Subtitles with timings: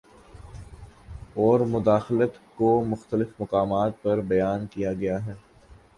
[1.35, 5.33] اور مداخلت کو مختلف مقامات پر بیان کیا گیا ہے